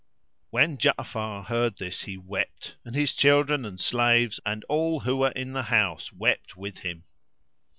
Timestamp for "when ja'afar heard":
0.49-1.77